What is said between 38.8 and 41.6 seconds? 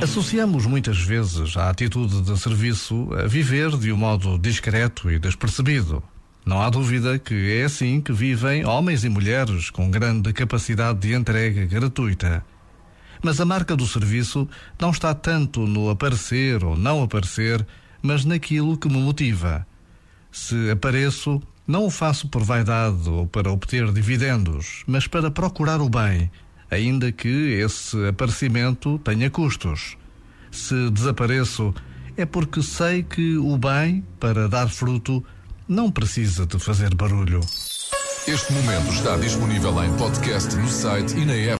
está disponível em podcast no site e na app.